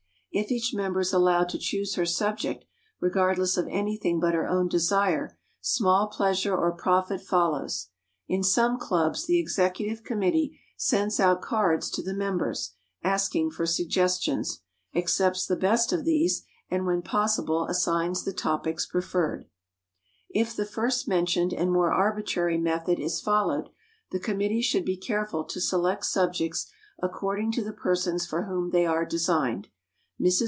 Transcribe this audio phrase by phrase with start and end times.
[0.33, 2.63] If each member is allowed to choose her subject,
[3.01, 7.89] regardless of anything but her own desire, small pleasure or profit follows.
[8.29, 14.61] In some clubs the executive committee sends out cards to the members, asking for suggestions,
[14.95, 19.43] accepts the best of these, and, when possible, assigns the topics preferred.
[19.43, 19.97] [Sidenote: ASSIGNING
[20.39, 23.67] THE TOPICS] If the first mentioned and more arbitrary method is followed,
[24.11, 26.71] the committee should be careful to select subjects
[27.03, 29.67] according to the persons for whom they are designed.
[29.67, 29.69] Mrs.